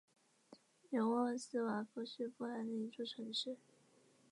[0.89, 3.55] 米沃斯瓦夫是波兰的一座城市。